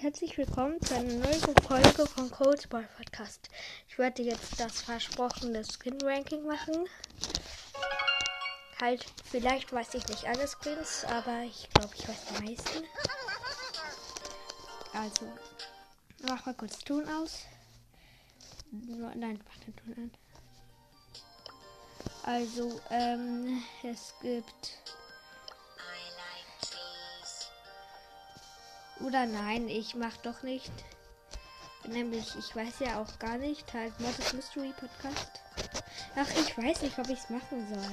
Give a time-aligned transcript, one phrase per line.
[0.00, 3.50] und herzlich willkommen zu einer neuen Folge von Cold Ball Podcast.
[3.88, 6.88] Ich werde jetzt das versprochene Skin Ranking machen.
[8.80, 12.84] Halt, vielleicht weiß ich nicht alle Skins, aber ich glaube, ich weiß die meisten.
[14.94, 15.26] Also,
[16.26, 17.44] mach mal kurz Ton aus.
[18.70, 20.10] Nein, mach den Ton an.
[22.22, 24.78] Also, ähm, es gibt
[29.00, 30.72] Oder nein, ich mach doch nicht.
[31.86, 35.40] Nämlich, ich weiß ja auch gar nicht, halt Modest Mystery Podcast.
[36.14, 37.92] Ach, ich weiß nicht, ob ich es machen soll.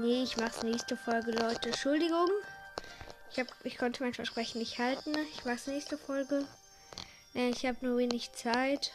[0.00, 1.68] Nee, ich mach's nächste Folge, Leute.
[1.70, 2.28] Entschuldigung.
[3.32, 5.12] Ich, hab, ich konnte mein Versprechen nicht halten.
[5.34, 6.46] Ich mach's nächste Folge.
[7.34, 8.92] Ich habe nur wenig Zeit.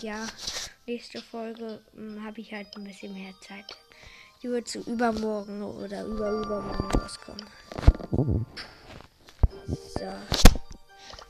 [0.00, 0.26] Ja,
[0.86, 1.80] nächste Folge
[2.24, 3.76] habe ich halt ein bisschen mehr Zeit.
[4.42, 7.46] Die wird zu übermorgen oder überübermorgen rauskommen.
[9.70, 10.12] So.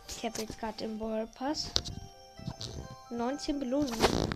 [0.09, 1.71] Ich habe jetzt gerade im Ball Pass
[3.11, 4.31] 19 Belohnungen.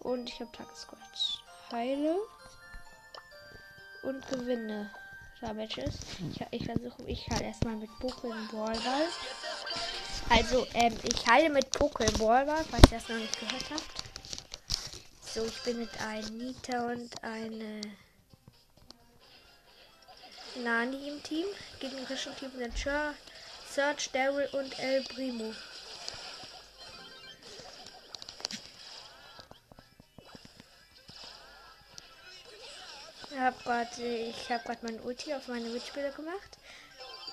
[0.00, 1.40] Und ich habe Tagesquatsch.
[1.72, 2.16] Heile
[4.02, 4.90] und gewinne
[5.40, 5.98] da Matches.
[6.32, 9.06] Ich, ich versuche, ich halt erstmal mit Pokémon Ballball.
[10.28, 13.99] Also, ähm, ich heile mit Pokémon Ballball, falls ihr das noch nicht gehört habt.
[15.32, 17.80] So, ich bin mit einem Nita und eine
[20.56, 21.46] Nani im Team.
[21.78, 22.76] Gegnerischen Team sind
[23.68, 25.54] Search, Daryl und El Primo.
[33.30, 33.56] Ich habe
[34.64, 36.58] gerade mein Ulti auf meine Mitspieler gemacht.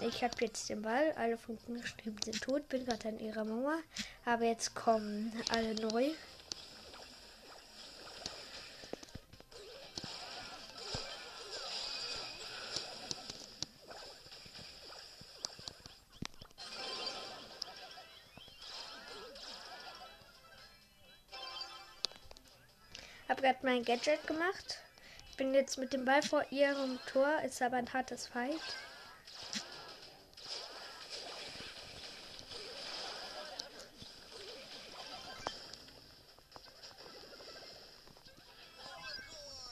[0.02, 1.14] Ich habe jetzt den Ball.
[1.18, 1.84] Alle Funken
[2.24, 2.70] sind tot.
[2.70, 3.80] Bin gerade an ihrer Mauer.
[4.24, 6.12] Aber jetzt kommen alle neu.
[23.48, 24.80] Gerade mein Gadget gemacht.
[25.38, 27.42] Bin jetzt mit dem Ball vor ihrem Tor.
[27.46, 28.60] Ist aber ein hartes Fight.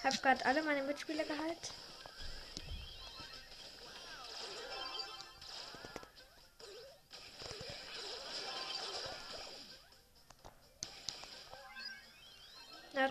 [0.06, 1.85] Hab gerade alle meine Mitspieler gehalten.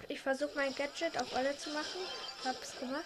[0.09, 2.01] Ich versuche mein Gadget auf alle zu machen.
[2.45, 3.05] Hab's gemacht.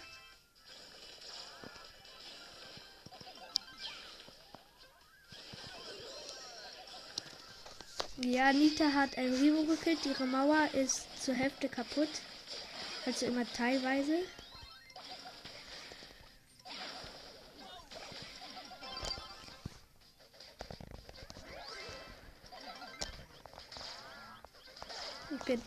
[8.21, 10.05] Ja, Nita hat ein Rivo gekillt.
[10.05, 12.09] Ihre Mauer ist zur Hälfte kaputt.
[13.05, 14.23] Also immer teilweise.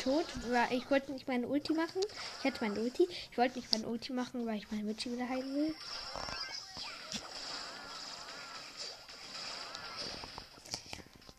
[0.02, 0.26] Tot.
[0.70, 2.00] Ich wollte nicht meine Ulti machen.
[2.38, 3.06] Ich hätte meine Ulti.
[3.30, 5.74] Ich wollte nicht meine Ulti machen, weil ich meine Ulti wieder heilen will.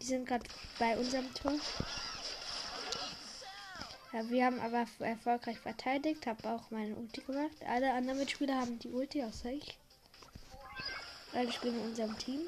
[0.01, 0.45] Die sind gerade
[0.79, 1.53] bei unserem Tor.
[4.13, 6.25] Ja, wir haben aber erfolgreich verteidigt.
[6.27, 7.55] Habe auch meine Ulti gemacht.
[7.67, 9.77] Alle anderen Mitspieler haben die Ulti außer ich.
[11.33, 12.41] Alle spielen in unserem Team.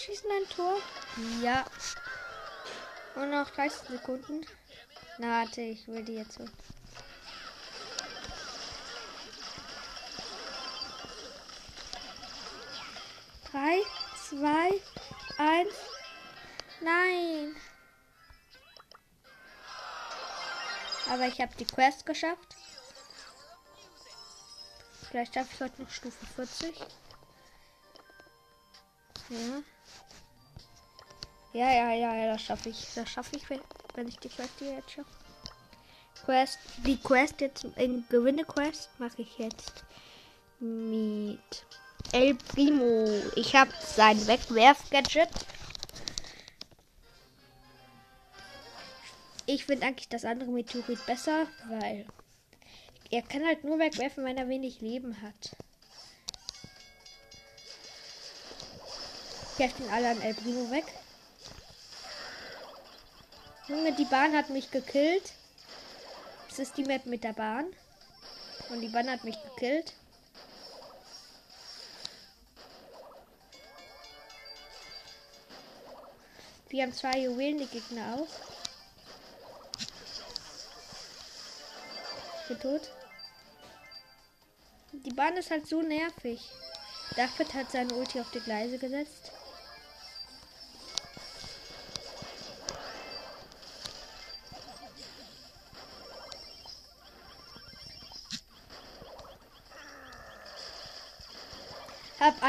[0.00, 0.78] Schießen ein Tor.
[1.42, 1.64] Ja.
[3.14, 4.46] Und noch 30 Sekunden.
[5.18, 6.44] Na, warte, ich will die jetzt so.
[13.50, 13.82] Drei,
[14.28, 14.80] zwei,
[15.38, 15.74] eins.
[16.80, 17.56] Nein.
[21.10, 22.56] Aber ich habe die Quest geschafft.
[25.10, 26.78] Vielleicht schaffe ich heute noch Stufe 40.
[29.30, 29.62] Ja.
[31.52, 32.86] Ja, ja, ja, ja, das schaffe ich.
[32.94, 33.60] Das schaffe ich, wenn,
[33.94, 35.10] wenn ich die Quest hier jetzt schaffe.
[36.24, 39.84] Quest, die Quest jetzt in Gewinne Quest mache ich jetzt
[40.60, 41.40] mit
[42.12, 43.08] El Primo.
[43.36, 45.30] Ich habe sein Wegwerf-Gadget.
[49.46, 52.06] Ich finde eigentlich das andere Meteorit besser, weil
[53.10, 55.56] er kann halt nur wegwerfen, wenn er wenig Leben hat.
[59.56, 60.84] Werfen alle an El Primo weg.
[63.70, 65.32] Junge, die Bahn hat mich gekillt.
[66.50, 67.66] Es ist die Map mit der Bahn.
[68.68, 69.94] Und die Bahn hat mich gekillt.
[76.68, 78.50] Wir haben zwei Juwelen, die Gegner auch.
[82.48, 82.90] bin tot.
[84.92, 86.40] Die Bahn ist halt so nervig.
[87.14, 89.30] David hat seine Ulti auf die Gleise gesetzt.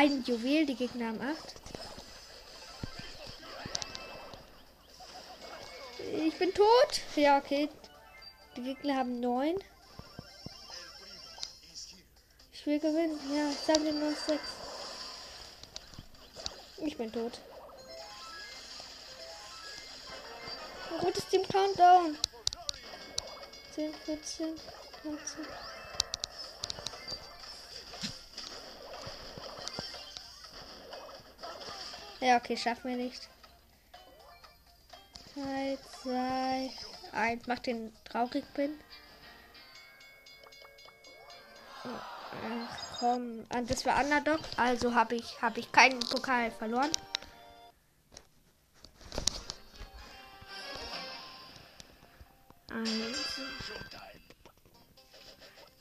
[0.02, 1.38] Ein Juwel, die Gegner haben 8.
[6.26, 7.02] Ich bin tot.
[7.16, 7.70] Ja, okay.
[8.56, 9.56] Die Gegner haben 9.
[12.52, 13.20] Ich will gewinnen.
[13.32, 14.40] Ja, ich sage nur 6.
[16.78, 17.40] Ich bin tot.
[21.04, 22.18] Rotes Team Countdown.
[23.76, 24.48] 10, 14,
[25.04, 25.46] 19.
[32.22, 33.28] Ja, okay, schaffen wir nicht.
[35.34, 36.70] 3, 2,
[37.14, 37.48] 1.
[37.48, 38.80] Mach den traurig bin.
[41.84, 46.92] Ach komm, das war Underdog, also habe ich, hab ich keinen Pokal verloren.
[52.72, 53.02] Also.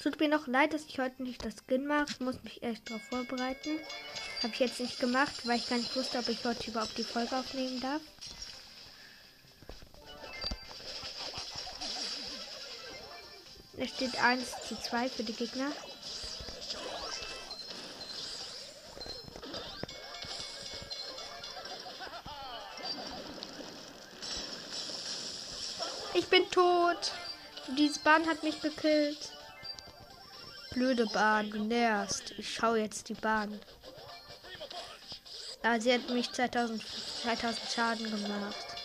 [0.03, 2.07] Tut mir noch leid, dass ich heute nicht das Skin mache.
[2.09, 3.79] Ich muss mich echt darauf vorbereiten.
[4.43, 7.05] Habe ich jetzt nicht gemacht, weil ich gar nicht wusste, ob ich heute überhaupt die
[7.05, 8.01] Folge aufnehmen darf.
[13.77, 15.71] Es steht 1 zu 2 für die Gegner.
[26.15, 27.13] Ich bin tot.
[27.77, 29.33] Diese Bahn hat mich gekillt.
[30.73, 32.33] Blöde Bahn, du nervst.
[32.39, 33.61] Ich schaue jetzt die Bahn.
[35.63, 36.83] Ah, sie hat mich 2000,
[37.23, 38.79] 2000 Schaden gemacht.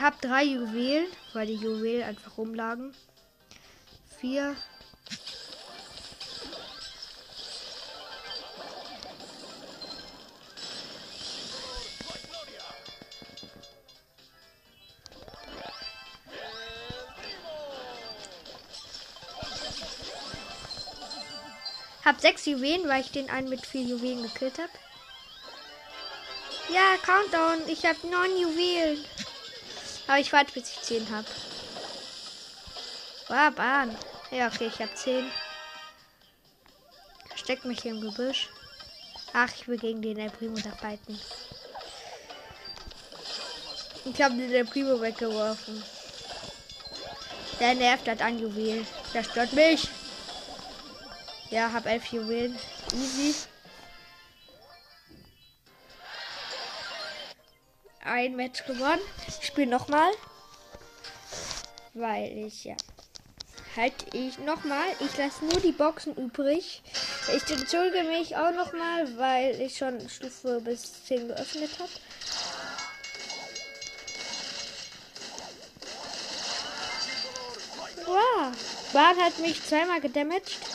[0.00, 2.94] Hab drei Juwelen, weil die Juwelen einfach rumlagen.
[4.18, 4.56] Vier.
[22.10, 24.72] Hab sechs Juwelen, weil ich den einen mit vier Juwelen gekillt habe.
[26.68, 27.68] Ja, Countdown.
[27.68, 29.04] Ich habe neun Juwelen.
[30.08, 31.28] Aber ich warte, bis ich zehn habe.
[33.28, 33.96] Wow, Bahn.
[34.32, 35.30] Ja, okay, ich habe zehn.
[37.36, 38.48] Steck mich hier im Gebüsch.
[39.32, 41.16] Ach, ich will gegen den El Primo da fighten.
[44.04, 45.80] Ich habe den El Primo weggeworfen.
[47.60, 48.84] Der nervt hat ein Juwel.
[49.14, 49.88] Der stört mich.
[51.50, 52.56] Ja, hab elf Juwelen.
[52.94, 53.34] Easy.
[58.04, 59.00] Ein Match gewonnen.
[59.26, 60.12] Ich spiele nochmal.
[61.92, 62.76] Weil ich, ja.
[63.76, 64.86] Halt ich nochmal.
[65.00, 66.82] Ich lasse nur die Boxen übrig.
[67.34, 71.90] Ich entschuldige mich auch nochmal, weil ich schon Stufe bis 10 geöffnet habe.
[78.06, 78.52] Wow.
[78.92, 80.69] Bahn hat mich zweimal gedamaged.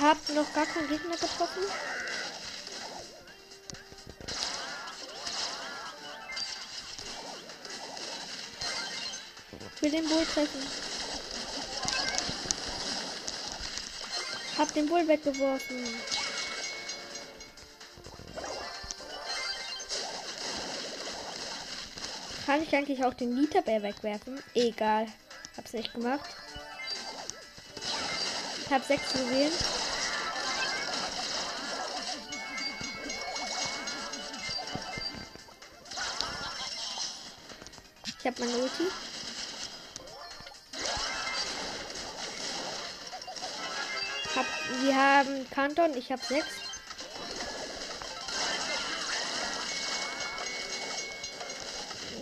[0.00, 1.62] Hab noch gar keinen Gegner getroffen.
[9.76, 10.66] Ich will den Bull treffen.
[14.56, 15.86] Hab den Bull weggeworfen.
[22.46, 24.42] Kann ich eigentlich auch den Literbär wegwerfen?
[24.54, 25.06] Egal.
[25.58, 26.30] Hab's nicht gemacht.
[28.70, 29.79] Hab sechs Juwelen.
[38.30, 38.84] Ich hab meine Ulti.
[44.36, 44.46] Hab,
[44.82, 46.46] wir haben Kanton, ich hab sechs.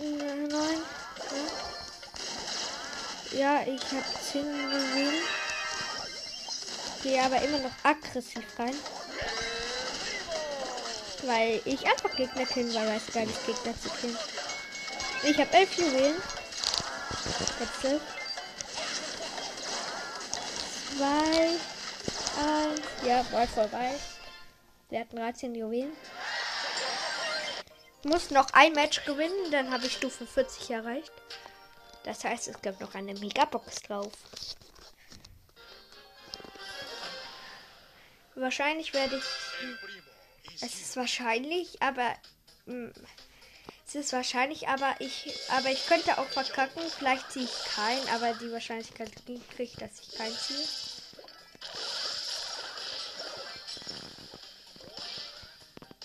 [0.01, 0.81] Neun.
[3.33, 5.13] Ja, ich habe 10 gesehen.
[7.03, 8.75] Gehe aber immer noch aggressiv rein.
[11.25, 14.17] Weil ich einfach Gegner killen, weil weiß gar nicht Gegner zu killen.
[15.23, 16.15] Ich habe elf Juwelen.
[17.59, 18.01] Letzte.
[20.95, 21.49] Zwei.
[22.41, 22.81] Eins.
[23.05, 23.95] Ja, war vorbei.
[24.89, 25.91] Wir hatten 13 Juwelen.
[28.01, 31.11] Ich muss noch ein Match gewinnen, dann habe ich Stufe 40 erreicht.
[32.03, 34.13] Das heißt, es gibt noch eine Megabox drauf.
[38.35, 40.61] wahrscheinlich werde ich.
[40.61, 42.15] Es ist wahrscheinlich, aber.
[42.65, 42.91] Mh,
[43.89, 46.83] es ist wahrscheinlich, aber ich, aber ich könnte auch verkacken.
[46.95, 50.67] Vielleicht ziehe ich keinen, aber die Wahrscheinlichkeit kriege ich, dass ich keinen ziehe.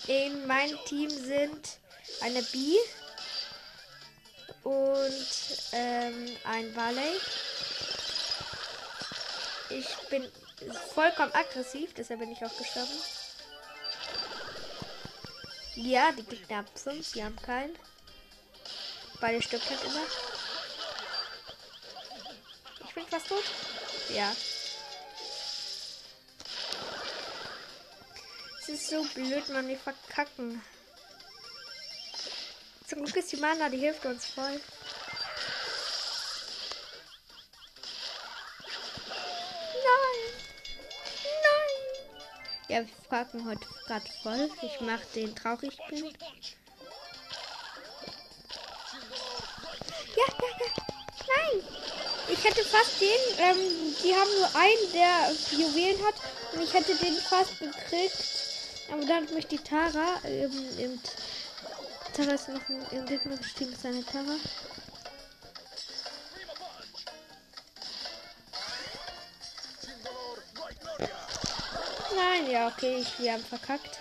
[0.07, 1.77] In meinem Team sind
[2.21, 2.75] eine B
[4.63, 5.27] und
[5.71, 7.19] ähm, ein Barley.
[9.69, 10.27] Ich bin
[10.95, 13.24] vollkommen aggressiv, deshalb bin ich auch gestorben.
[15.75, 17.77] Ja, die Gegner haben 5, die haben keinen.
[19.19, 20.05] Beide stirbt halt immer.
[22.87, 23.43] Ich bin fast tot.
[24.09, 24.33] Ja.
[28.61, 30.61] Es ist so blöd, man, wir verkacken.
[32.87, 34.61] Zum Glück ist die Mana, die hilft uns voll.
[42.67, 44.49] Ja, wir fragen heute gerade voll.
[44.63, 46.05] Ich mache den traurig bin.
[50.15, 50.69] Ja, ja, ja.
[51.27, 51.63] Nein!
[52.27, 53.07] Ich hätte fast den,
[53.37, 56.15] ähm, die haben nur einen, der Juwelen hat.
[56.53, 58.17] Und ich hätte den fast gekriegt.
[58.91, 60.99] Aber dann hat mich die Tara, ähm, im
[62.13, 64.37] Tara ist noch ein, im gegnerischen Team ist eine Tara.
[72.15, 73.99] Nein, ja, okay, ich, wir haben verkackt.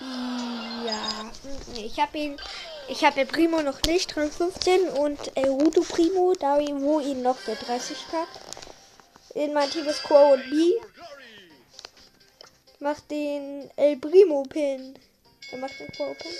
[0.00, 1.30] Ja,
[1.76, 2.36] ich habe ihn.
[2.86, 7.38] Ich habe Primo noch nicht, Rang 15 und El Rudo Primo, da wo ihn noch
[7.46, 8.28] der 30 hat.
[9.34, 10.74] In mein Team ist Quo und B.
[12.80, 14.98] Macht den El Primo Pin.
[15.50, 16.32] Er macht den Quo Pin.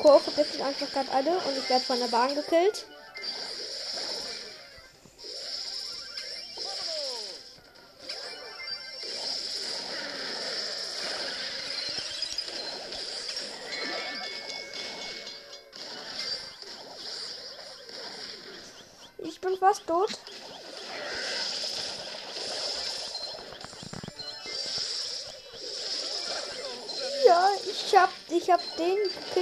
[0.00, 2.86] Quo vergisst einfach gerade alle und ich werde von der Bahn gekillt.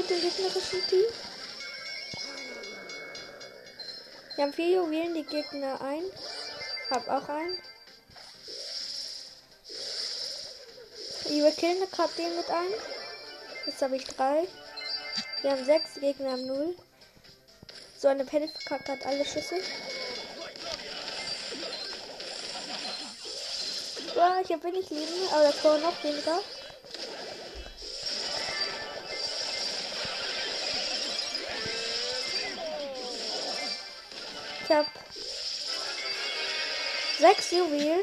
[0.08, 1.04] Den gegnerischen Team.
[4.34, 6.02] Wir haben vier Juwelen, die Gegner ein.
[6.90, 7.58] Hab auch einen.
[11.28, 12.72] Wir killen gerade den mit ein.
[13.66, 14.46] Jetzt habe ich drei.
[15.42, 16.74] Wir haben sechs, die Gegner haben null.
[17.98, 19.56] So eine Penny verkackt hat alle Schüsse.
[24.16, 26.40] Ja, ich habe wenig Leben, aber das war noch weniger.
[34.68, 34.86] Ich habe
[37.18, 38.02] sechs Juwelen.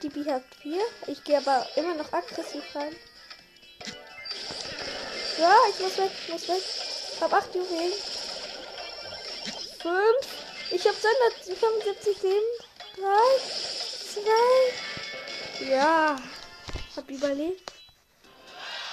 [0.00, 0.80] Die B hat vier.
[1.08, 2.94] Ich gehe aber immer noch aggressiv rein.
[5.40, 6.62] Ja, ich muss weg, ich muss weg.
[7.14, 7.92] Ich habe acht Juwelen.
[9.82, 10.26] Fünf.
[10.70, 12.46] Ich habe 275 Leben.
[12.94, 13.38] Drei,
[14.12, 16.16] zwei, ja,
[16.94, 17.72] hab überlebt.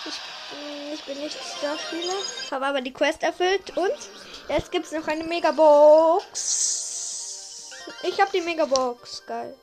[0.06, 0.20] Ich,
[0.94, 2.14] ich bin nicht Starspieler,
[2.50, 4.10] habe aber die Quest erfüllt und
[4.50, 6.75] jetzt gibt's noch eine Megabox.
[8.04, 9.58] Ich habe die Megabox, geil.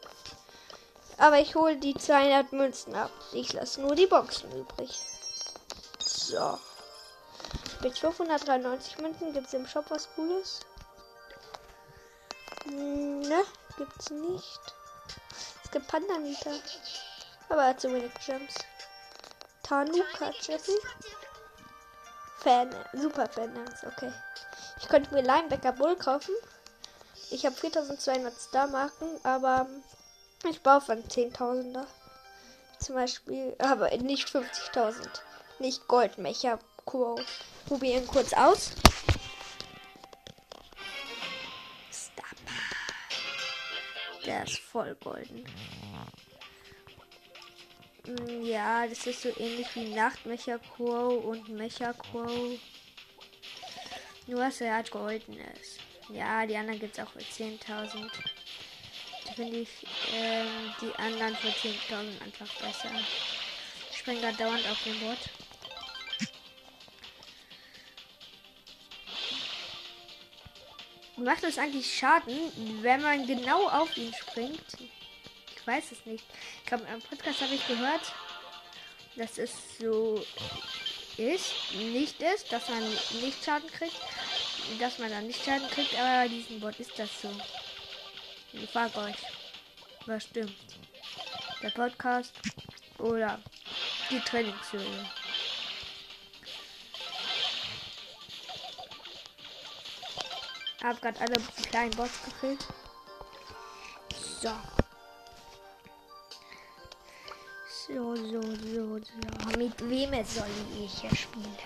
[1.18, 3.10] Aber ich hole die 200 Münzen ab.
[3.32, 4.98] Ich lasse nur die Boxen übrig.
[5.98, 6.58] So.
[7.82, 10.60] Mit 593 Münzen gibt es im Shop was Cooles.
[12.66, 13.44] Ne,
[13.76, 14.60] gibt's nicht
[15.72, 16.50] gibt Pandanita.
[17.48, 18.54] Aber er hat zu wenig Gems.
[19.62, 20.72] Tanuka Jesse.
[22.38, 23.52] Fan, super Fan,
[23.86, 24.12] okay.
[24.78, 26.34] Ich könnte mir Linebacker Bull kaufen.
[27.32, 29.66] Ich habe 4200 Star Marken, aber
[30.48, 31.86] ich baue von 10.000er.
[32.78, 35.08] Zum Beispiel, aber nicht 50.000.
[35.58, 37.18] Nicht Goldmecher Quo.
[37.66, 38.72] Probieren kurz aus.
[44.26, 45.44] Der ist voll golden.
[48.06, 52.58] Mm, ja, das ist so ähnlich wie Nachtmecher Crow und Mecha Crow.
[54.26, 55.81] Nur, dass er halt golden ist.
[56.12, 58.10] Ja, die anderen gibt es auch für 10.000.
[59.26, 59.68] Da finde ich
[60.14, 62.90] ähm, die anderen für 10.000 einfach besser.
[63.90, 65.18] Ich springe da dauernd auf den Bot.
[71.16, 72.36] Macht es eigentlich Schaden,
[72.82, 74.66] wenn man genau auf ihn springt?
[75.56, 76.24] Ich weiß es nicht.
[76.62, 78.12] Ich glaube, im Podcast habe ich gehört,
[79.16, 80.22] dass es so
[81.16, 81.52] ist,
[81.92, 82.82] nicht ist, dass man
[83.22, 84.00] nicht Schaden kriegt,
[84.78, 87.30] dass man dann nicht Schaden kriegt, aber bei diesem Bot ist das so.
[88.52, 89.16] Ich frage euch,
[90.06, 90.54] was stimmt?
[91.62, 92.32] Der Podcast
[92.98, 93.38] oder
[94.10, 95.06] die Trainingshöhle?
[100.82, 101.40] Hab gerade alle
[101.70, 102.66] kleinen Bots gekillt.
[104.40, 104.50] So.
[107.86, 109.58] So, so, so, so.
[109.58, 110.46] Mit wem soll
[110.84, 111.56] ich hier spielen?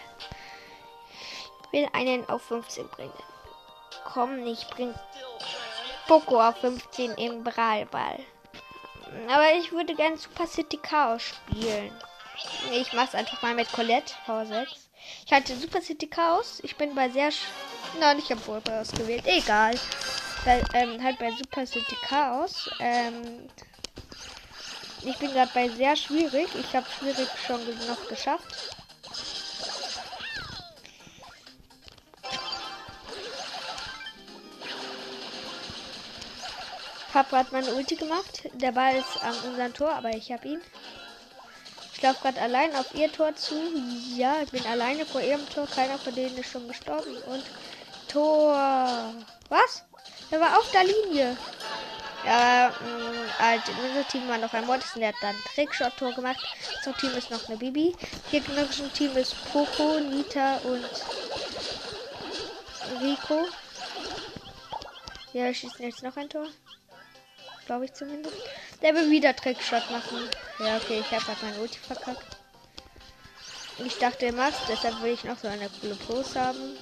[1.73, 3.12] Will einen auf 15 bringen.
[4.04, 4.94] Komm, ich bring
[6.06, 8.20] Poco auf 15 im Brawlball.
[9.28, 11.92] Aber ich würde gerne Super City Chaos spielen.
[12.73, 14.66] Ich mach's einfach mal mit Colette V6.
[15.25, 16.61] Ich hatte Super City Chaos.
[16.62, 17.30] Ich bin bei sehr.
[17.99, 19.25] Nein, ich habe Brawl ausgewählt.
[19.26, 19.75] Egal.
[20.44, 22.68] Weil, ähm, halt bei Super City Chaos.
[22.78, 23.49] Ähm,
[25.02, 26.49] ich bin gerade bei sehr schwierig.
[26.54, 28.76] Ich habe schwierig schon noch geschafft.
[37.16, 38.42] Papa hat meine Ulti gemacht.
[38.52, 40.61] Der Ball ist an unserem Tor, aber ich habe ihn.
[41.94, 43.54] Ich laufe gerade allein auf ihr Tor zu.
[44.14, 45.66] Ja, ich bin alleine vor ihrem Tor.
[45.66, 47.16] Keiner von denen ist schon gestorben.
[47.23, 47.42] Und
[48.06, 49.14] Tor.
[49.49, 49.82] Was?
[50.30, 51.38] Der war auf der Linie.
[52.26, 56.44] Ja, mh, halt, unser Team war noch ein Mortis der hat dann Trickshot-Tor gemacht.
[56.85, 57.96] Unser Team ist noch eine Bibi.
[58.30, 60.85] Hier gegnerischen Team ist Poco, Nita und
[63.00, 63.46] Rico.
[65.32, 66.49] Ja, schießen jetzt noch ein Tor.
[67.66, 68.37] Glaube ich zumindest.
[68.80, 70.28] Der will wieder Trickshot machen.
[70.58, 72.37] Ja, okay, ich habe halt mein Ulti verkackt.
[73.85, 76.76] Ich dachte, er macht, deshalb will ich noch so eine coole Pose haben.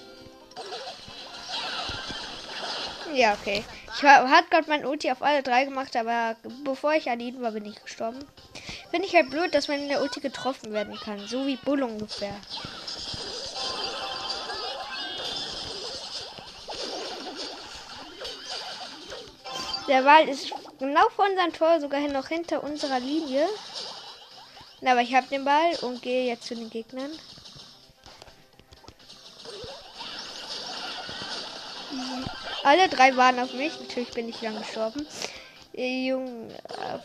[3.14, 3.64] Ja, okay.
[3.96, 7.52] Ich hat gerade mein Ulti auf alle drei gemacht, aber bevor ich an ihn war,
[7.52, 8.18] bin ich gestorben.
[8.90, 11.26] Finde ich halt blöd, dass man in der Ulti getroffen werden kann.
[11.26, 12.34] So wie Bull ungefähr.
[19.88, 23.48] Der Wald ist genau vor unserem Tor, sogar noch hinter unserer Linie.
[24.82, 27.10] Aber ich habe den Ball und gehe jetzt zu den Gegnern.
[32.62, 33.78] Alle drei waren auf mich.
[33.80, 35.06] Natürlich bin ich dann gestorben.
[35.72, 36.50] Jung,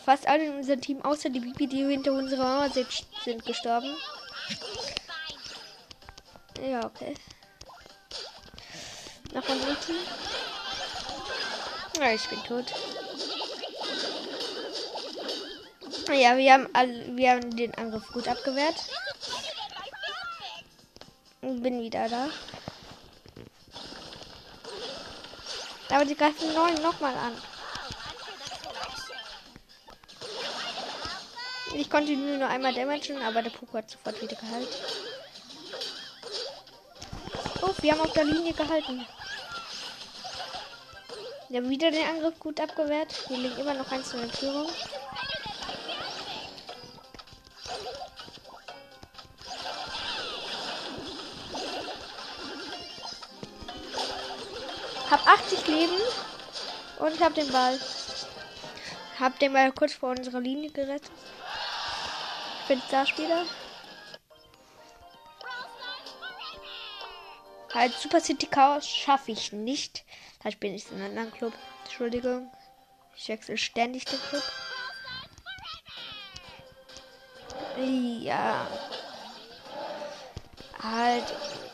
[0.04, 2.86] fast alle in unserem Team, außer die Bibi, die hinter unserer Mauer sind,
[3.24, 3.96] sind gestorben.
[6.64, 7.14] Ja, okay.
[9.32, 9.96] Nach Team.
[11.98, 12.72] Ja, ich bin tot.
[16.12, 18.74] Ja, wir haben alle, wir haben den Angriff gut abgewehrt.
[21.40, 22.28] Bin wieder da.
[25.90, 27.32] Aber die greifen neun nochmal an.
[31.74, 34.74] Ich konnte nur noch einmal damagen, aber der Puku hat sofort wieder gehalten.
[37.62, 39.06] Oh, wir haben auf der Linie gehalten.
[41.48, 43.28] Wir haben wieder den Angriff gut abgewehrt.
[43.28, 44.68] Wir liegen immer noch eins in der Führung.
[55.10, 55.98] Hab 80 Leben
[57.00, 57.78] und hab den Ball.
[59.18, 61.10] Hab den Ball kurz vor unserer Linie gerettet.
[62.62, 63.44] Ich bin Starspieler.
[67.74, 70.04] Halt Super City Chaos schaffe ich nicht.
[70.42, 71.54] Da bin ich in einem anderen Club.
[71.84, 72.50] Entschuldigung.
[73.16, 74.42] Ich wechsle ständig den Club.
[78.22, 78.66] Ja.
[80.82, 81.24] Halt.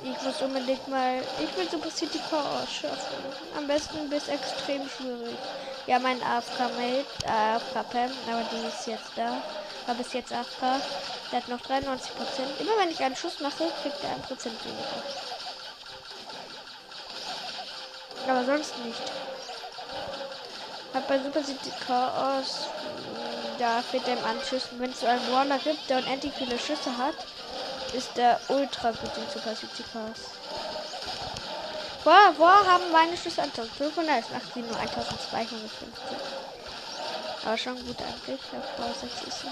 [0.02, 1.22] Ich muss unbedingt mal.
[1.38, 3.24] Ich will Super City Chaos schaffen.
[3.56, 5.38] Am besten bis extrem schwierig.
[5.86, 9.40] Ja, mein AFK-Mate, AFK Pam, aber die ist jetzt da.
[9.86, 10.80] War bis jetzt AFK.
[11.30, 11.80] Der hat noch 93%.
[12.58, 15.02] Immer wenn ich einen Schuss mache, kriegt er 1% weniger.
[18.28, 19.02] Aber sonst nicht.
[20.92, 22.66] Hat bei Super City Chaos.
[23.58, 24.80] Da fehlt dem Anschüssen.
[24.80, 27.14] Wenn es so einen Warner gibt, der unendlich viele Schüsse hat,
[27.94, 30.30] ist der ultra gut in Super City Chaos.
[32.04, 35.88] Boah, boah, haben meine Schüsse 1500, es macht die nur 1250.
[37.44, 38.40] Aber schon gut eigentlich.
[38.78, 39.44] Auf 6 ist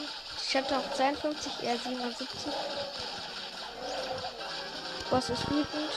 [0.48, 2.28] Ich hatte auch 52, eher 77.
[5.10, 5.90] Boss ist wütend.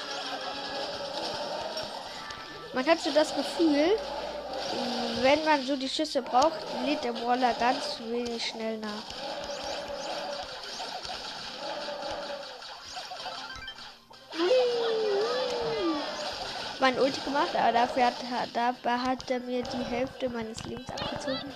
[2.73, 3.97] Man hat so das Gefühl,
[5.21, 9.26] wenn man so die Schüsse braucht, lädt der Waller ganz wenig schnell nach.
[16.79, 18.15] mein Ulti gemacht, aber dafür hat,
[18.53, 21.53] dabei hat er mir die Hälfte meines Lebens abgezogen.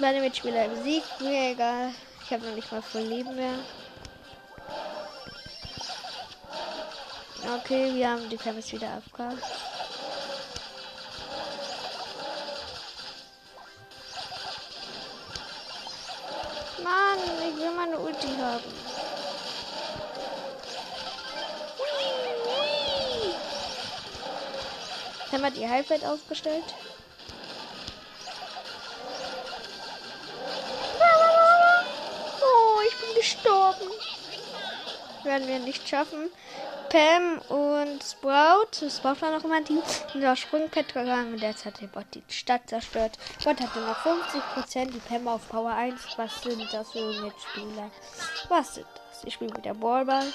[0.00, 1.92] Meine Mitspieler im Sieg, mir egal.
[2.24, 3.58] Ich habe noch nicht mal voll Leben mehr.
[7.58, 9.38] Okay, wir haben die Premise wieder abgehauen.
[16.84, 18.89] Mann, ich will meine Ulti haben.
[25.32, 26.64] Haben wir die Halbwelt aufgestellt?
[32.40, 33.86] Oh, ich bin gestorben.
[35.22, 36.30] Werden wir nicht schaffen.
[36.88, 38.90] Pam und Sprout.
[38.90, 39.80] Sprout war noch immer die
[40.14, 43.16] in der Sprungkette gegangen und jetzt hat der Bot die Stadt zerstört.
[43.44, 46.00] Bot hatte noch 50%, die Pam auf Power 1.
[46.16, 47.92] Was sind das für Mitspieler?
[48.48, 49.22] Was sind das?
[49.24, 50.26] Ich spiele wieder Ballball.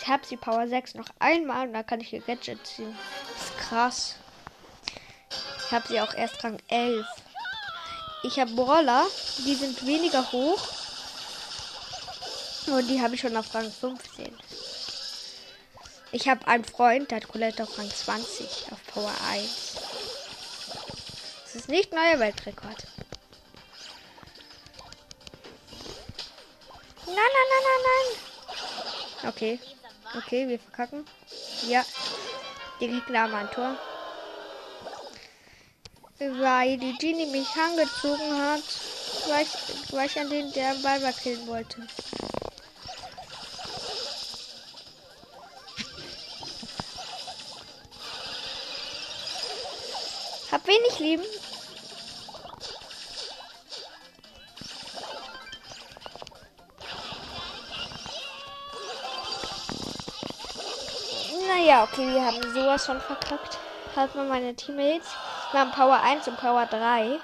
[0.00, 2.96] Ich habe sie Power 6 noch einmal und dann kann ich ihr Gadget ziehen.
[3.68, 4.14] Krass.
[5.66, 7.04] Ich habe sie auch erst Rang 11.
[8.22, 9.04] Ich habe Brawler,
[9.38, 10.68] die sind weniger hoch.
[12.66, 14.36] Und die habe ich schon auf Rang 15.
[16.12, 19.74] Ich habe einen Freund, der hat Colette auf Rang 20 auf Power 1.
[21.44, 22.86] Das ist nicht neuer Weltrekord.
[27.06, 27.82] Nein, nein, nein, nein,
[29.22, 29.30] nein.
[29.30, 29.60] Okay.
[30.16, 31.04] Okay, wir verkacken.
[31.68, 31.84] Ja.
[32.80, 33.76] Die Gegner haben ein Tor.
[36.18, 38.62] Weil die Genie mich angezogen hat,
[39.28, 41.86] weil ich, weil ich an den der Ball killen wollte.
[50.50, 51.24] Hab wenig Leben.
[61.66, 63.58] Naja, okay, wir haben sowas von verkackt.
[63.96, 65.08] Halt mal meine Teammates.
[65.50, 67.18] Wir haben Power 1 und Power 3.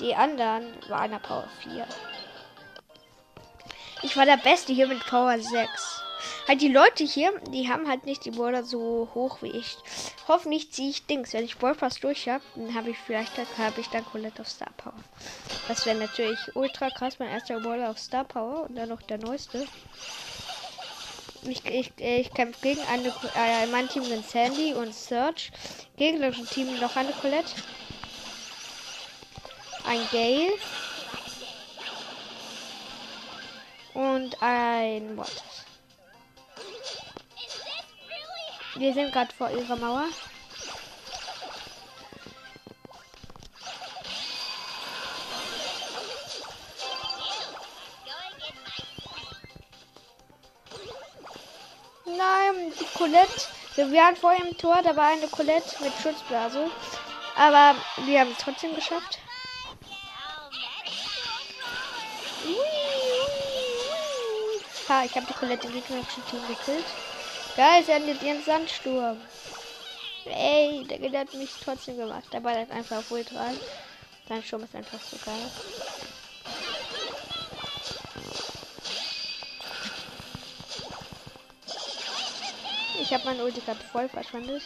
[0.00, 1.86] Die anderen waren Power 4.
[4.00, 6.02] Ich war der Beste hier mit Power 6
[6.48, 9.76] halt die Leute hier, die haben halt nicht die Border so hoch wie ich.
[10.28, 11.32] Hoffentlich ziehe ich Dings.
[11.32, 14.72] Wenn ich Ballpass durch habe, dann habe ich vielleicht habe ich dann Colette auf Star
[14.76, 14.94] Power.
[15.68, 19.18] Das wäre natürlich ultra krass, mein erster Border auf Star Power und dann noch der
[19.18, 19.66] neueste.
[21.44, 23.08] Ich, ich, ich kämpfe gegen eine.
[23.34, 25.50] Äh, mein Team sind Sandy und Search.
[25.96, 27.52] Gegnerische Team noch eine Colette.
[29.84, 30.52] Ein Gale.
[33.94, 35.42] Und ein Mortis.
[38.76, 40.06] Wir sind gerade vor ihrer Mauer.
[52.16, 53.48] Nein, die Colette.
[53.76, 56.70] Wir waren vor im Tor, da war eine Colette mit Schutzblase.
[57.36, 59.18] Aber wir haben es trotzdem geschafft.
[64.88, 66.84] Ha, ich habe die Colette im gegnerischen Team gekillt.
[67.56, 69.18] Geil, sie endet ihren Sandsturm.
[70.26, 72.24] Ey, der hat mich trotzdem gemacht.
[72.32, 73.50] Der Ball hat einfach auf Ultra.
[74.28, 75.91] Sein Sturm ist einfach so geil.
[83.12, 84.62] Ich habe meine Ulti gerade voll verschwendet.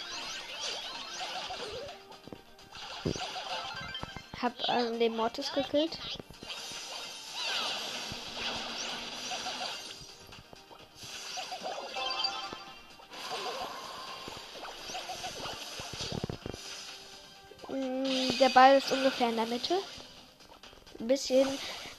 [4.41, 5.99] Hab ähm, den Mortis gekillt.
[18.39, 19.77] Der Ball ist ungefähr in der Mitte.
[21.01, 21.49] Ein bisschen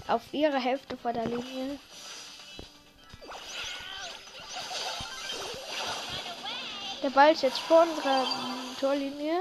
[0.07, 1.77] auf ihrer Hälfte vor der Linie.
[7.07, 8.25] Der Ball ist jetzt vor unserer
[8.81, 9.39] Torlinie.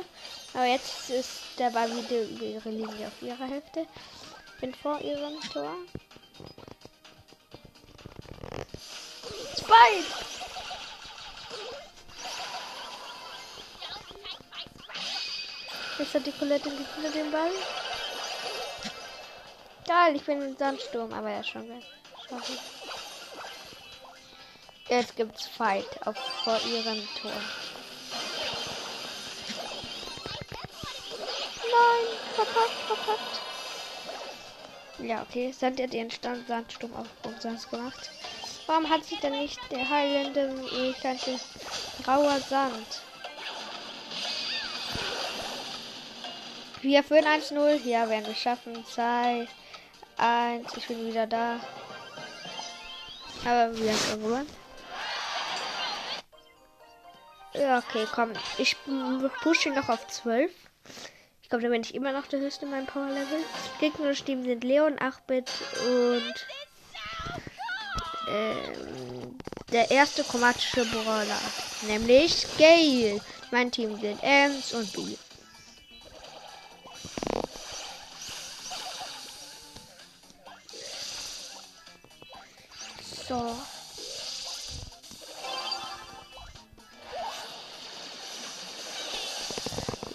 [0.54, 3.88] Aber jetzt ist der Ball wieder über ihre Linie auf ihrer Hälfte.
[4.54, 5.72] Ich bin vor ihrem Tor.
[9.58, 10.06] Spike!
[15.98, 17.50] Jetzt hat die Colette hinter den Ball.
[19.88, 21.82] Geil, ich bin im Sandsturm, aber er ist schon weg.
[24.88, 27.32] Jetzt gibt's Fight auf vor ihrem Tor.
[31.62, 33.40] Nein, verpackt, verpackt.
[34.98, 35.52] Ja, okay.
[35.52, 38.10] Sand hat ihren Stand Sandsturm auf umsonst gemacht.
[38.66, 40.54] Warum hat sie denn nicht der heilende,
[41.02, 41.38] kannte,
[42.04, 43.02] grauer Sand?
[46.80, 47.84] Wir führen 1-0.
[47.84, 48.84] Ja, werden wir schaffen.
[48.86, 49.48] 2,
[50.16, 50.76] 1.
[50.76, 51.58] Ich bin wieder da.
[53.44, 54.65] Aber wir haben gewonnen.
[57.58, 58.32] Ja, okay, komm.
[58.58, 58.76] Ich
[59.42, 60.50] pushe noch auf 12.
[61.42, 63.38] Ich glaube, da bin ich immer noch der höchste in meinem Power Level.
[63.80, 65.50] Gegner Team sind Leon, 8-Bit
[65.86, 66.46] und
[68.28, 69.38] ähm,
[69.72, 71.40] der erste chromatische Brawler.
[71.86, 73.20] Nämlich Gale.
[73.50, 75.16] Mein Team sind Ems und B.
[83.28, 83.56] So.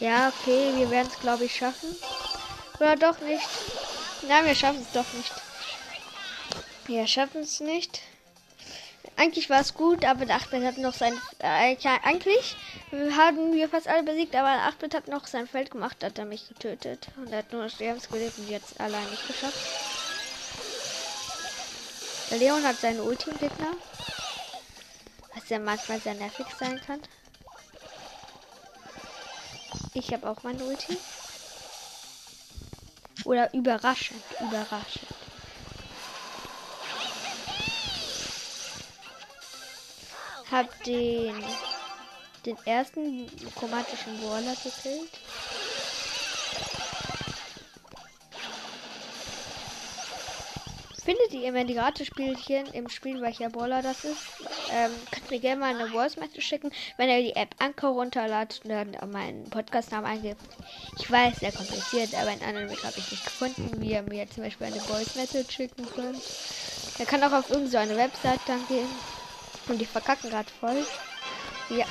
[0.02, 1.96] Ja, okay, wir werden es, glaube ich, schaffen.
[2.80, 3.48] Oder doch nicht.
[4.28, 5.32] Nein, wir schaffen es doch nicht.
[6.88, 8.02] Wir schaffen es nicht.
[9.16, 11.14] Eigentlich war es gut, aber der 8-Bit hat noch sein.
[11.38, 12.56] Äh, eigentlich
[13.16, 16.26] haben wir fast alle besiegt, aber der 8-Bit hat noch sein Feld gemacht, hat er
[16.26, 17.06] mich getötet.
[17.18, 19.60] Und er hat nur Sterbensgelebt und jetzt allein nicht geschafft.
[22.32, 23.74] Der Leon hat seine Ulti im Gegner.
[25.36, 27.02] Was ja manchmal sehr nervig sein kann.
[29.94, 30.98] Ich habe auch meine Ulti.
[33.26, 35.08] Oder überraschend, überraschend.
[40.50, 41.36] Hab den
[42.46, 45.20] den ersten chromatischen Brawler gekillt.
[51.04, 54.22] Findet ihr, wenn die Gratis-Spielchen im Spiel, welcher Brawler das ist?
[54.72, 58.62] Ähm, könnt mir gerne mal eine Voice Message schicken, wenn ihr die App Anchor runterladet
[58.64, 60.42] und dann meinen Podcast-Namen eingibt.
[61.00, 64.30] Ich weiß, sehr kompliziert, aber in anderen Weg habe ich nicht gefunden, wie ihr mir
[64.30, 66.22] zum Beispiel eine Voice Message schicken könnt.
[67.00, 68.90] Er kann auch auf irgendeine so Website dann gehen.
[69.70, 70.86] Und die verkacken gerade voll.
[71.70, 71.86] Ja.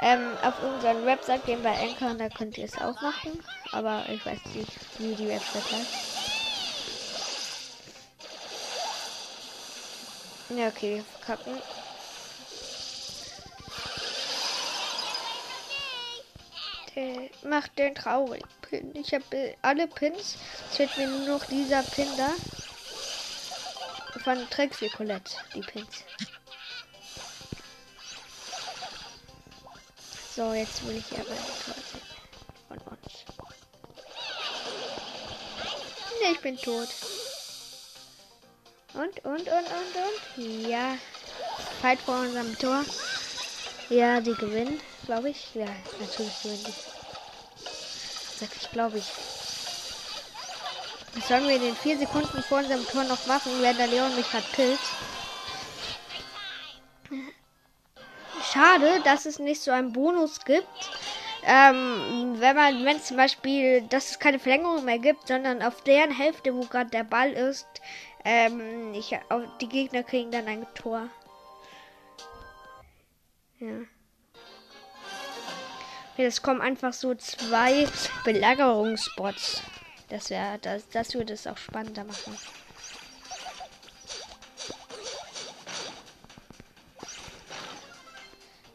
[0.00, 3.38] Ähm, auf unseren Website gehen bei Anchor und da könnt ihr es auch machen.
[3.70, 6.27] Aber ich weiß nicht, wie die Website heißt.
[10.50, 11.60] Ja, okay, verkacken.
[16.94, 18.42] Der macht den traurig.
[18.94, 20.36] Ich habe alle Pins.
[20.70, 22.30] Es fehlt mir nur noch dieser Pin da.
[24.24, 26.04] Von Trixie Colette, die Pins.
[30.34, 31.74] So, jetzt will ich aber von
[32.92, 33.24] uns.
[36.20, 36.88] Ne, ich bin tot.
[38.98, 40.68] Und, und, und, und, und.
[40.68, 40.96] Ja.
[41.80, 42.84] Fight vor unserem Tor.
[43.88, 45.54] Ja, die gewinnen, glaube ich.
[45.54, 45.66] Ja,
[46.00, 46.74] natürlich gewinnen die.
[48.38, 49.06] Sag ich, glaube ich.
[51.14, 54.30] Was sollen wir den vier Sekunden vor unserem Tor noch machen, wenn der Leon mich
[54.30, 54.80] gerade killt?
[58.52, 60.90] schade, dass es nicht so einen Bonus gibt.
[61.44, 66.10] Ähm, wenn man, wenn zum Beispiel, dass es keine Verlängerung mehr gibt, sondern auf deren
[66.10, 67.66] Hälfte, wo gerade der Ball ist,
[68.24, 69.16] ähm, ich,
[69.60, 71.08] die Gegner kriegen dann ein Tor.
[73.60, 73.80] Ja.
[76.16, 77.86] Es kommen einfach so zwei
[78.24, 79.62] Belagerungsbots.
[80.08, 82.36] Das wäre, das, das würde es auch spannender machen.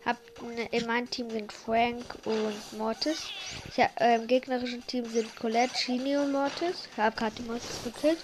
[0.06, 3.30] Hab, ne, in meinem Team sind Frank und Mortis.
[3.76, 6.88] Ja, äh, Im gegnerischen Team sind Colette, Chini und Mortis.
[6.96, 8.24] Hab gerade die Mortis gekillt,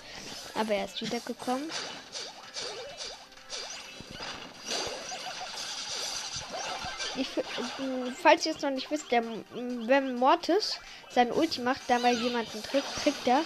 [0.56, 1.70] aber er ist wiedergekommen.
[7.16, 7.28] Ich,
[8.22, 10.80] falls ihr es noch nicht wisst, der, wenn Mortis
[11.12, 13.42] sein Ulti macht, da mal jemanden trifft, kriegt er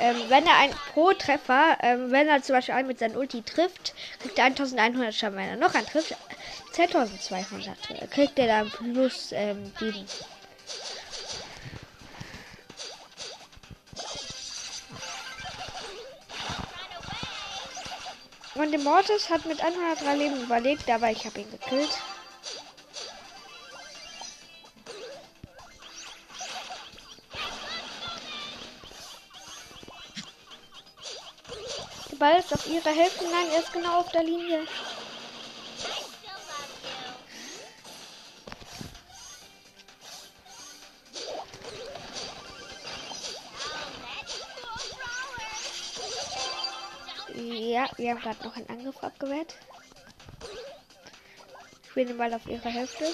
[0.00, 3.42] ähm, wenn er ein pro Treffer, ähm, wenn er zum Beispiel einen mit seinem Ulti
[3.42, 5.36] trifft, kriegt er 1100 Schaden.
[5.36, 6.14] Wenn er noch einen trifft,
[6.72, 7.76] 2200.
[8.10, 10.06] Kriegt er dann plus ähm, 7.
[18.58, 21.96] Und der Mortis hat mit 103 Leben überlebt, aber ich habe ihn gekillt.
[32.18, 33.24] Ball ist auf ihrer Hälfte.
[33.24, 34.66] Nein, er ist genau auf der Linie.
[48.08, 49.54] Wir haben gerade noch einen Angriff abgewehrt.
[51.84, 53.04] Ich den Ball auf ihrer Hälfte.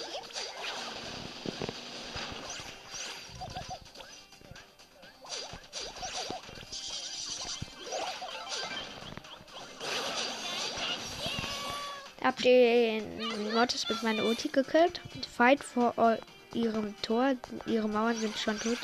[12.22, 15.00] Hab den Mortis mit meiner Ulti gekillt.
[15.36, 16.18] Fight vor
[16.52, 17.34] ihrem Tor.
[17.66, 18.78] Ihre Mauern sind schon tot.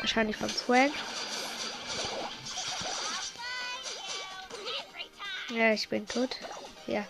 [0.00, 0.92] Wahrscheinlich vom Frank.
[5.54, 6.30] Ja, ich bin tot.
[6.88, 7.06] Ja.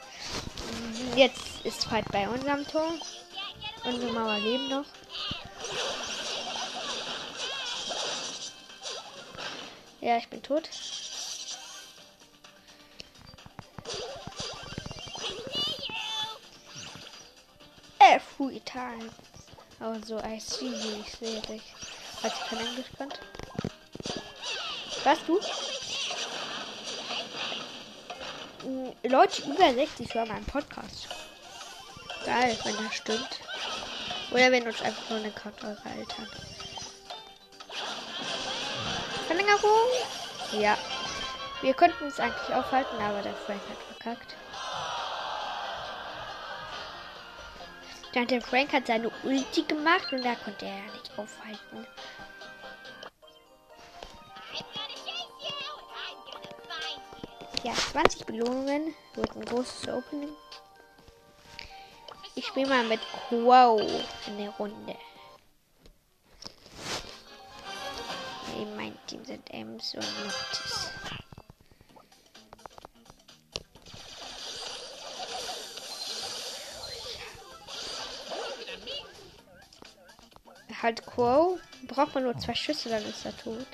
[1.16, 2.92] Jetzt ist Fight bei unserem Tor.
[3.84, 4.84] Unsere Mauer leben noch.
[10.02, 10.68] Ja, ich bin tot.
[17.98, 19.10] Every time.
[19.80, 21.62] Also, I see you, ich sehe dich.
[22.20, 23.18] Falls ich kein Englisch könnt.
[25.02, 25.40] Weißt du?
[29.08, 31.08] Leute über 60 hören meinen Podcast.
[32.24, 33.40] Geil, wenn das stimmt.
[34.30, 36.26] Oder wenn uns einfach nur eine Karte eure Eltern.
[39.26, 39.88] Verlängerung?
[40.52, 40.78] Ja.
[41.60, 44.36] Wir könnten es eigentlich aufhalten, aber der Frank hat verkackt.
[48.14, 51.86] Der Frank hat seine Ulti gemacht und da konnte er ja nicht aufhalten.
[57.64, 58.94] Ja, 20 Belohnungen.
[59.14, 60.28] Wird ein großes Opening.
[62.34, 63.78] Ich spiele mal mit Quo
[64.26, 64.94] in der Runde.
[68.60, 70.90] In mein Team sind Ems und Mortis.
[80.82, 81.58] Halt Quo.
[81.88, 83.66] Braucht man nur zwei Schüsse, dann ist er tot.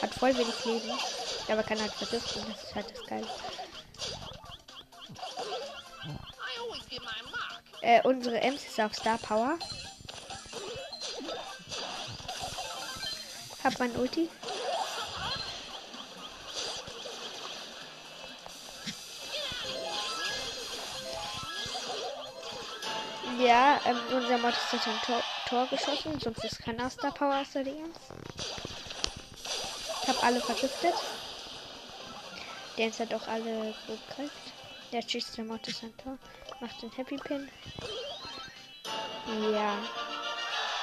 [0.00, 0.96] Hat voll wenig Leben.
[1.50, 2.42] Aber kann halt verdüften.
[2.46, 3.26] Das ist halt das Geile.
[7.80, 9.58] Äh, unsere Ems ist auf Star Power.
[13.64, 14.28] Hab mein Ulti.
[23.38, 27.40] Ja, ähm, unser Mod ist jetzt ein Tor, Tor geschossen, sonst ist kein Star Power
[27.40, 27.96] aus der Ems.
[30.02, 30.94] Ich habe alle vergiftet.
[32.86, 34.32] Ist hat auch alle gekriegt.
[34.90, 36.16] Der schießt der ein Tor.
[36.60, 37.50] Macht den Happy Pin.
[39.52, 39.76] Ja.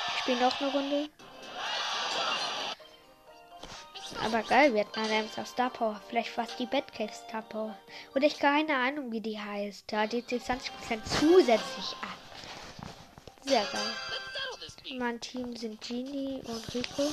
[0.09, 1.09] Ich spiele noch eine Runde.
[4.23, 5.99] Aber geil, wir hatten eine auf Star Power.
[6.07, 7.75] Vielleicht fast die Batcave Star Power.
[8.13, 9.91] Oder ich keine Ahnung, wie die heißt.
[9.91, 10.61] Da die 20%
[11.19, 12.17] zusätzlich ab.
[13.41, 14.99] Sehr geil.
[14.99, 17.11] Mein Team sind Genie und Rico.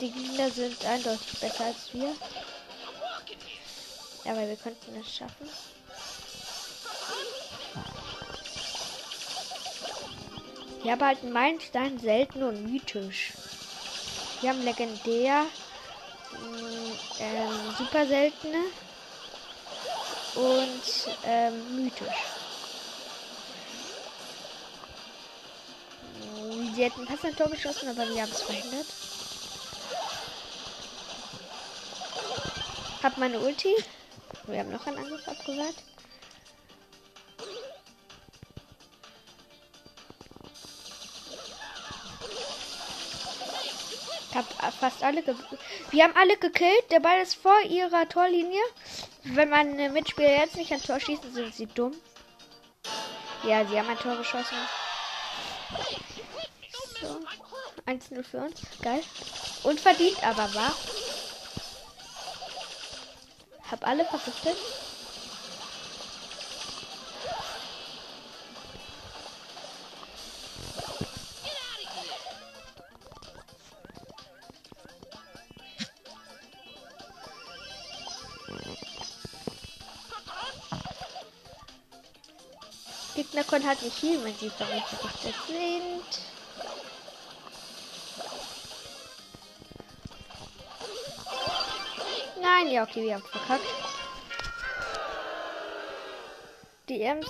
[0.00, 2.14] Die Gegner sind eindeutig besser als wir.
[4.24, 5.48] Aber wir könnten es schaffen.
[10.82, 13.32] Wir haben halt einen Meilenstein selten und mythisch.
[14.40, 15.46] Wir haben legendär,
[17.18, 18.62] ähm, super seltene
[20.36, 22.06] und ähm, mythisch.
[26.76, 28.86] Sie hätten fast ein Tor geschossen, aber wir haben es verhindert.
[33.02, 33.74] Hab meine Ulti.
[34.46, 35.74] Wir haben noch einen Angriff abgewehrt.
[44.34, 45.22] Hab fast alle
[45.90, 46.90] Wir haben alle gekillt.
[46.90, 48.60] Der Ball ist vor ihrer Torlinie.
[49.24, 51.92] Wenn man Mitspieler jetzt nicht ein Tor schießen, sind sie dumm.
[53.44, 54.56] Ja, sie haben ein Tor geschossen.
[57.00, 57.20] So.
[57.86, 58.60] 1-0 für uns.
[58.82, 59.02] Geil.
[59.62, 60.74] Unverdient, aber wahr.
[63.70, 64.56] Hab alle vergiftet.
[83.14, 86.37] Gegner können halt nicht viel, wenn sie vergiftet sind.
[92.60, 93.64] Nein, ja, okay, wir haben verkackt.
[96.88, 97.28] Die Ems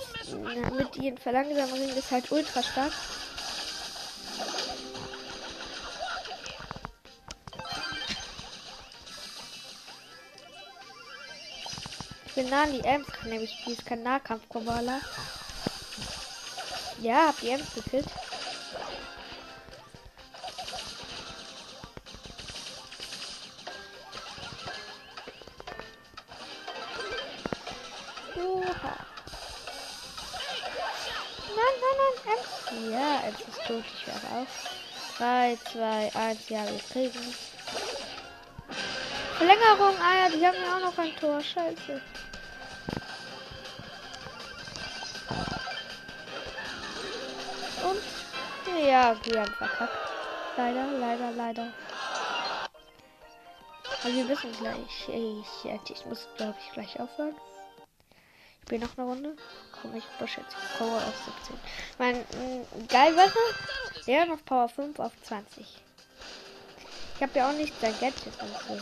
[0.75, 2.91] mit ihren Verlangsamungen ist halt ultra stark.
[12.25, 14.99] Ich bin nah an die Ems, nämlich die ist kein Nahkampf-Kombala.
[17.01, 18.07] Ja, hab die Ems gekillt.
[35.49, 37.35] 3, 2, 1, ja, wir kriegen.
[39.37, 42.01] Verlängerung, ah ja, die haben ja auch noch ein Tor, scheiße.
[47.83, 49.97] Und, ja, wir haben verkackt.
[50.55, 51.73] Leider, leider, leider.
[54.03, 55.07] Aber wir wissen gleich.
[55.07, 57.35] Ich, ich muss, glaube ich, gleich aufhören.
[58.61, 59.35] Ich bin noch eine Runde.
[59.81, 61.15] Komm, ich überschätze Power auf
[61.47, 61.59] 17.
[61.97, 63.31] Mein mh, geil wäre,
[64.09, 65.67] der noch Power 5 auf 20.
[67.15, 68.79] Ich habe ja auch nicht sein Gadget und so.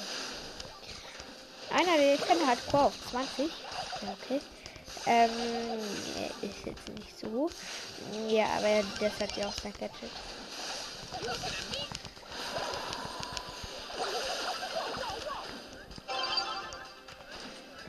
[1.70, 3.52] Einer, der ich kenne, hat Power auf 20.
[4.02, 4.40] Ja, okay.
[5.06, 5.98] Ähm,
[6.42, 7.52] ist jetzt nicht so.
[8.30, 10.12] Ja, aber das hat ja auch sein Gadget.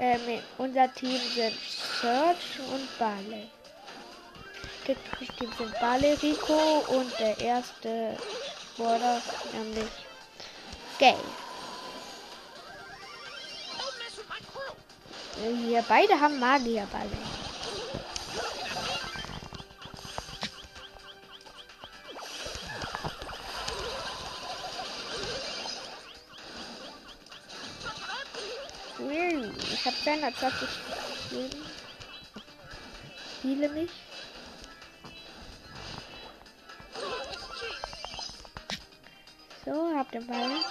[0.00, 1.54] Ähm, unser Team sind
[2.00, 3.57] Search und Barley.
[4.94, 8.16] Team sind Barley, Rico und der erste
[8.76, 9.20] Border,
[9.52, 9.90] nämlich
[10.98, 11.14] Gay.
[15.66, 17.10] Wir beide haben Magierballe.
[29.70, 30.68] Ich habe 220
[31.30, 31.66] Leben.
[33.42, 34.07] Viele nicht.
[39.68, 40.64] So, hab den Ball.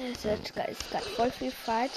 [0.00, 1.90] Es ist gerade voll viel Fight.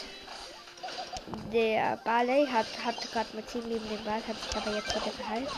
[1.53, 5.15] Der Barley hat, hat gerade mit 10 Leben den Ball, hat sich aber jetzt wieder
[5.17, 5.49] geheilt.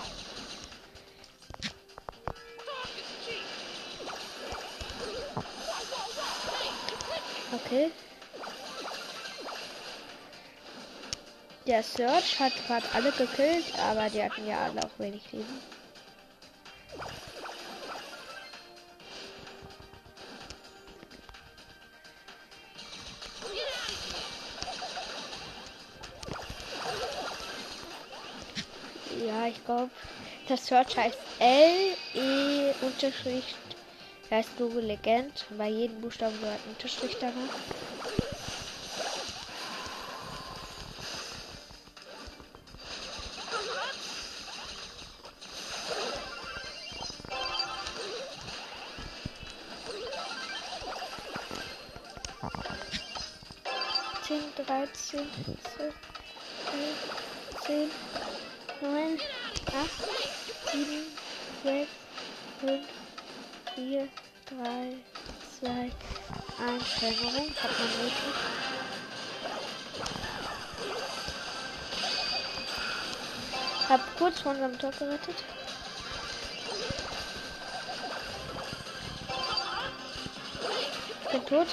[7.51, 7.91] Okay.
[11.73, 15.63] Der Search hat gerade alle gekillt, aber die hatten ja alle auch wenig Leben.
[29.05, 29.93] Ja, ich glaube,
[30.45, 33.61] das Search heißt L, E, Unterstrich,
[34.29, 35.47] heißt Google Legend.
[35.49, 37.51] Bei jedem Buchstaben gehört ein Unterstrich danach.
[55.43, 55.51] 10,
[58.81, 59.19] 9,
[59.65, 59.89] 8,
[60.71, 60.87] 7,
[61.63, 61.87] 6,
[62.61, 62.85] 5,
[63.75, 64.07] 4,
[64.45, 64.95] 3,
[65.59, 66.83] 2, 1.
[66.99, 68.33] Verwirrung, hat man nötig.
[73.89, 75.43] Hab kurz vor unserem Tor gerettet.
[81.31, 81.67] Bin tot.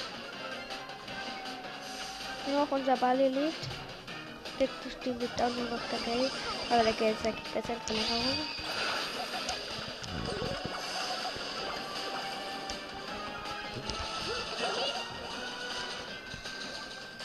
[2.51, 3.55] Nur noch unser Ball lebt.
[4.59, 6.31] Jetzt liegt auch nur noch der Geld.
[6.69, 8.39] Aber der Geld ist eigentlich besser Verlängerung.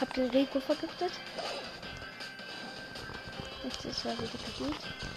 [0.01, 1.13] Hab den Rico vergiftet.
[3.65, 5.16] Jetzt ist er wieder kaputt.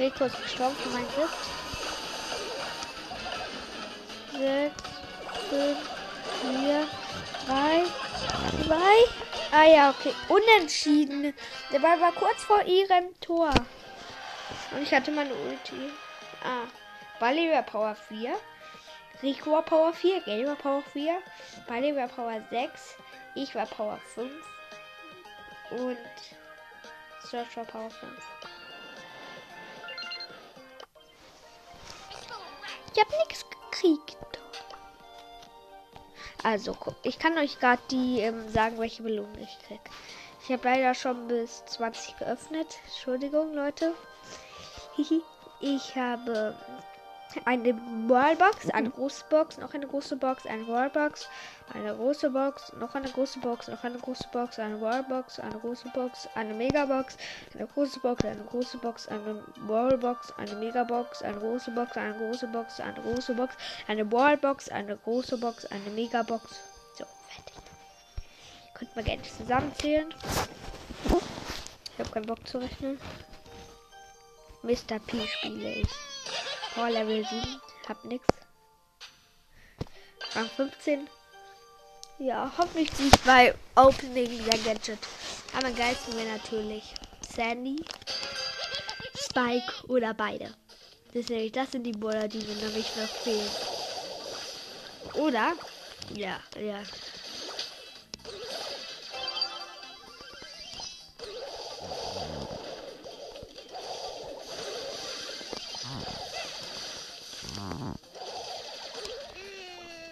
[0.00, 1.50] Rico ist gestorben für mein Gift.
[4.32, 4.74] 6,
[5.50, 5.78] 5,
[6.40, 6.88] 4,
[7.46, 7.84] 3,
[8.64, 8.76] 2.
[9.52, 10.14] Ah ja, okay.
[10.28, 11.34] Unentschieden.
[11.70, 13.50] Der Ball war kurz vor ihrem Tor.
[14.70, 15.92] Und ich hatte meine Ulti.
[16.42, 16.66] Ah.
[17.18, 18.34] Bally war Power 4.
[19.22, 20.22] Rico war Power 4.
[20.22, 21.18] Gale war Power 4.
[21.68, 22.96] Bally war Power 6.
[23.34, 24.32] Ich war Power 5.
[25.72, 25.98] Und
[27.22, 28.10] Search war Power 5.
[32.92, 34.16] Ich habe nichts gekriegt.
[36.42, 39.80] Also, ich kann euch gerade die ähm, sagen, welche Belohnung ich krieg.
[40.42, 42.78] Ich habe leider schon bis 20 geöffnet.
[42.86, 43.94] Entschuldigung, Leute.
[45.60, 46.56] ich habe
[47.44, 47.74] eine
[48.08, 51.28] Wallbox, eine große Box, noch eine große Box, eine Wallbox,
[51.72, 55.88] eine große Box, noch eine große Box, noch eine große Box, eine Wallbox, eine große
[55.94, 57.16] Box, eine Megabox,
[57.54, 62.46] eine große Box, eine große Box, eine Wallbox, eine Megabox, eine große Box, eine große
[62.48, 63.54] Box, eine große Box,
[63.86, 66.60] eine Wallbox, eine große Box, eine Megabox.
[66.98, 67.54] So, fertig.
[68.74, 70.14] Könnt man gerne zusammenzählen.
[71.04, 72.98] Ich habe keinen Bock zu rechnen.
[74.62, 74.98] Mr.
[75.06, 75.88] P spiele ich.
[76.74, 77.60] Power Level 7.
[77.88, 78.24] Hab nix.
[80.34, 81.08] Rang 15.
[82.18, 84.98] Ja, hoffentlich die zwei Opening der Gadget.
[85.56, 87.82] Aber geilsten wir natürlich Sandy,
[89.14, 90.54] Spike oder beide.
[91.12, 93.50] Das nämlich, das sind die Brawler, die mir nämlich noch fehlen.
[95.14, 95.54] Oder?
[96.14, 96.82] Ja, ja.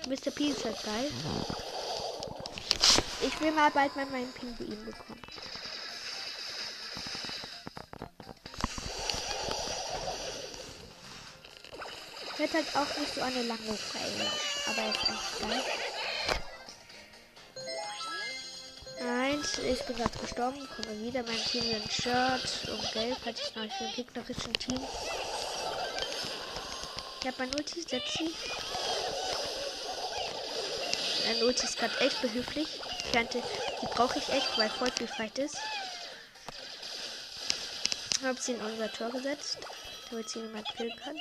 [0.08, 0.30] Mr.
[0.30, 1.10] P ist halt geil.
[3.20, 5.20] Ich will mal bald mal meinen Pinguin bekommen.
[12.38, 14.30] Wird halt auch nicht so eine lange Range,
[14.66, 15.62] aber er ist eigentlich geil.
[19.06, 21.22] Eins, ich bin gerade gestorben, komme wieder.
[21.24, 24.80] Mein Team in Shirt und Gelb hatte ich noch für ein gegnerischen Team.
[27.20, 28.20] Ich habe mein Ulti, setz
[31.28, 32.80] Mein Ulti ist gerade echt behilflich.
[33.04, 33.42] Ich kannte,
[33.82, 35.58] die brauche ich echt, weil voll viel ist.
[38.16, 39.58] Ich habe sie in unser Tor gesetzt,
[40.08, 41.16] damit sie niemand killen kann.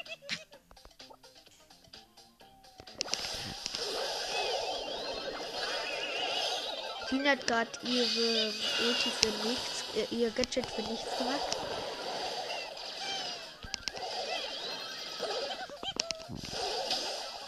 [7.10, 8.54] Tina hat gerade ihre
[8.88, 11.67] Ulti für nichts, äh, ihr Gadget für nichts gemacht.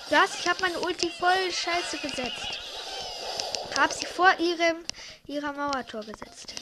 [0.10, 2.60] Das, ich habe meine Ulti voll scheiße gesetzt.
[3.78, 4.84] Hab sie vor ihrem
[5.28, 6.56] ihrer Mauertor gesetzt.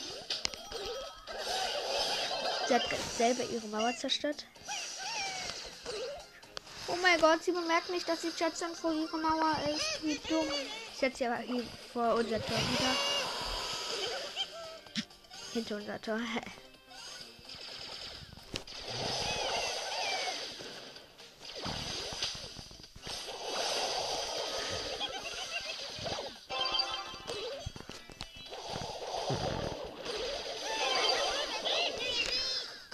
[2.68, 2.84] Sie hat
[3.18, 4.45] selber ihre Mauer zerstört.
[6.89, 10.04] Oh mein Gott, sie bemerkt nicht, dass sie Jetson vor ihrer Mauer ist.
[10.04, 10.45] Wie dumm.
[10.91, 12.95] Ich setze sie aber hier vor unser Tor wieder.
[15.54, 16.20] Hinter unser Tor.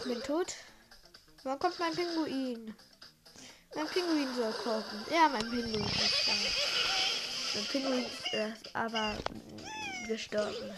[0.06, 0.54] Bin tot.
[1.43, 2.76] Wann kommt mein Pinguin?
[3.74, 5.06] Mein Pinguin soll kommen.
[5.10, 6.34] Ja, mein Pinguin ist da.
[7.56, 9.18] Mein Pinguin ist aber
[10.08, 10.74] gestorben.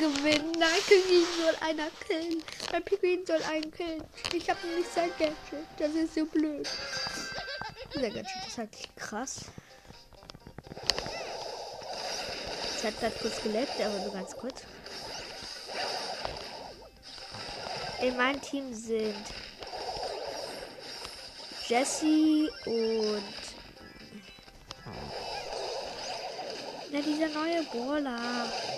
[0.00, 0.52] Gewinnen.
[0.58, 2.42] Nein, Pinguin soll einer killen.
[2.72, 4.02] Mein Pinguin soll einen killen.
[4.32, 5.36] Ich habe nicht sein Gadget.
[5.78, 6.68] Das ist so blöd.
[7.94, 9.44] Dieser Gadget ist halt krass.
[12.76, 14.62] Es hat gerade kurz gelebt, aber nur ganz kurz.
[18.00, 19.14] In meinem Team sind
[21.68, 23.49] Jesse und
[26.92, 28.18] na dieser neue Brawler.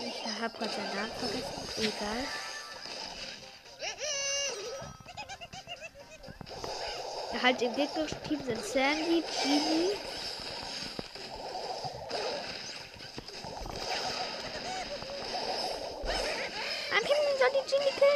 [0.07, 1.69] Ich habe gerade seinen Namen vergessen.
[1.79, 2.25] Egal.
[7.43, 9.91] Halt im gegnerischen Team sind Sandy, Genie.
[17.39, 18.13] Soll die.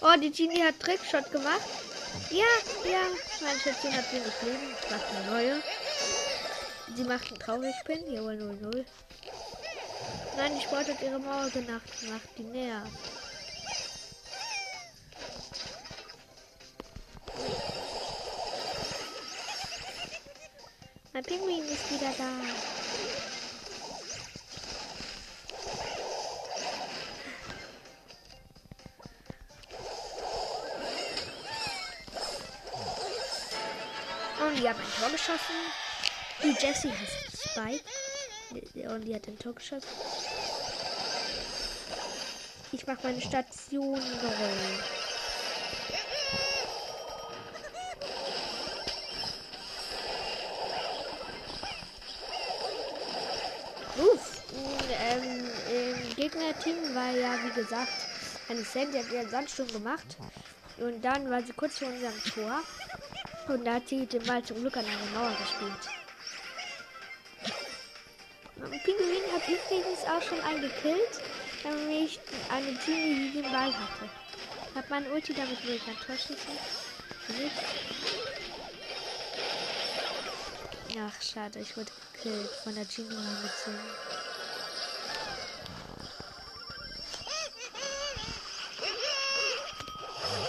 [0.00, 1.60] Oh, die Genie hat Trickshot gemacht.
[2.30, 2.44] Ja,
[2.88, 3.00] ja.
[3.40, 4.76] Mein Schätzchen hat wenig Leben.
[4.80, 5.62] Ich mache eine neue.
[6.94, 8.12] Sie macht einen Traurigpin.
[8.12, 8.84] Jawohl, 0-0.
[10.36, 11.82] Nein, die Sport hat ihre Mauer gemacht.
[12.10, 12.84] Macht die näher.
[21.14, 22.24] Mein Pinguin ist wieder da.
[34.44, 35.91] Und die haben ein Tor geschossen.
[36.42, 37.08] Die Jessie hat
[37.50, 37.84] Spike.
[38.92, 39.54] Und die hat ein Tor.
[42.72, 44.02] Ich mache meine Station neu.
[54.02, 54.42] Uff.
[55.00, 57.92] Ähm, Im Gegnerteam war ja, wie gesagt,
[58.48, 60.16] eine Sandy hat ihren Sandsturm gemacht.
[60.78, 62.62] Und dann war sie kurz vor unserem Tor.
[63.48, 66.01] Und da hat sie den Ball zum Glück an eine Mauer gespielt.
[68.70, 71.20] Pinguin hat übrigens auch schon einen gekillt,
[71.64, 74.08] nämlich eine Teenie, die den Ball hatte.
[74.70, 76.52] Ich habe mein Ulti, damit will ich ein Tor schießen.
[77.28, 77.56] Nicht.
[80.98, 83.78] Ach, schade, ich wurde gekillt von der Genie gezogen.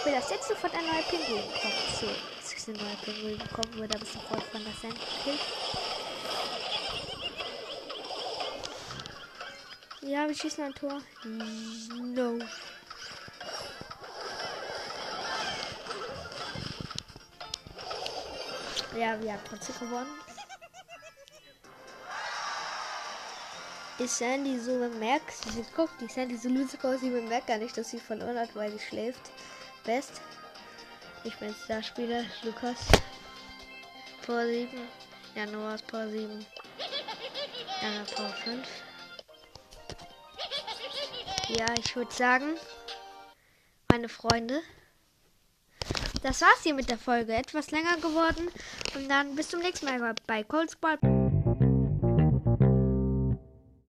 [0.04, 1.74] will, dass jetzt sofort ein neuer Pinguin kommt.
[1.98, 5.83] So, jetzt ist ein neuer Pinguin gekommen, wird aber sofort von der Sand gekillt.
[10.06, 11.00] Ja, wir schießen ein Tor.
[11.24, 12.38] No.
[18.98, 20.06] Ja, wir haben trotzdem gewonnen.
[23.98, 25.32] Ist Sandy so bemerkt?
[25.54, 28.54] Sie guckt, die Sandy so lustig aus, sie bemerkt gar nicht, dass sie von hat,
[28.54, 29.30] weil sie schläft.
[29.84, 30.20] Best.
[31.22, 32.76] Ich bin Starspieler, Lukas.
[34.26, 34.68] Power 7.
[35.34, 36.44] Januar ist Power 7.
[37.80, 38.83] Januar Power 5.
[41.48, 42.56] Ja, ich würde sagen,
[43.90, 44.62] meine Freunde,
[46.22, 47.34] das war's hier mit der Folge.
[47.34, 48.48] Etwas länger geworden.
[48.94, 51.23] Und dann bis zum nächsten Mal bei Cold Spot.